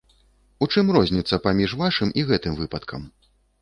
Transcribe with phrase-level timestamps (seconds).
[0.65, 3.11] У чым розніца паміж вашым і гэтым выпадкам?